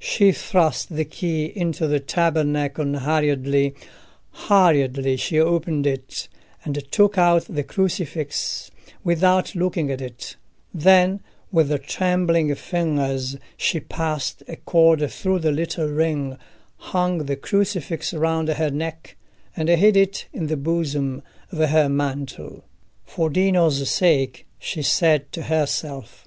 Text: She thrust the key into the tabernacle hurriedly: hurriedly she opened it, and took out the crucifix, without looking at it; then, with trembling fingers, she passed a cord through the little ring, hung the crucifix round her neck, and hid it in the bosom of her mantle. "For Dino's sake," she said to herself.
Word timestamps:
She 0.00 0.32
thrust 0.32 0.96
the 0.96 1.04
key 1.04 1.44
into 1.44 1.86
the 1.86 2.00
tabernacle 2.00 2.98
hurriedly: 2.98 3.72
hurriedly 4.32 5.16
she 5.16 5.38
opened 5.38 5.86
it, 5.86 6.28
and 6.64 6.74
took 6.90 7.16
out 7.16 7.44
the 7.48 7.62
crucifix, 7.62 8.72
without 9.04 9.54
looking 9.54 9.92
at 9.92 10.00
it; 10.00 10.34
then, 10.74 11.20
with 11.52 11.80
trembling 11.84 12.52
fingers, 12.56 13.36
she 13.56 13.78
passed 13.78 14.42
a 14.48 14.56
cord 14.56 15.08
through 15.08 15.38
the 15.38 15.52
little 15.52 15.86
ring, 15.86 16.36
hung 16.90 17.18
the 17.26 17.36
crucifix 17.36 18.12
round 18.12 18.48
her 18.48 18.70
neck, 18.72 19.16
and 19.56 19.68
hid 19.68 19.96
it 19.96 20.26
in 20.32 20.48
the 20.48 20.56
bosom 20.56 21.22
of 21.52 21.58
her 21.60 21.88
mantle. 21.88 22.64
"For 23.04 23.30
Dino's 23.30 23.88
sake," 23.88 24.48
she 24.58 24.82
said 24.82 25.30
to 25.30 25.42
herself. 25.42 26.26